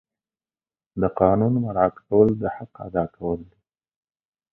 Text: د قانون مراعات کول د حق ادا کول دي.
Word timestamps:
د 1.01 1.03
قانون 1.19 1.53
مراعات 1.63 1.95
کول 2.07 2.27
د 2.41 2.43
حق 2.55 2.73
ادا 2.87 3.03
کول 3.15 3.39
دي. 3.49 3.59